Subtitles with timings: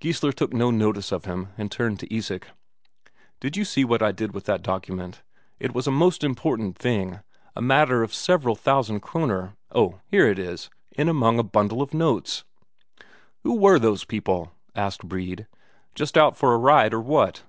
[0.00, 2.46] Geissler took no notice of him, and turned to Isak:
[3.40, 5.24] "Did you see what I did with that document?
[5.58, 7.18] It was a most important thing
[7.56, 9.56] a matter of several thousand Kroner.
[9.74, 12.44] Oh, here it is, in among a bundle of notes."
[13.42, 15.48] "Who were those people?" asked Brede.
[15.96, 17.42] "Just out for a ride, or what?"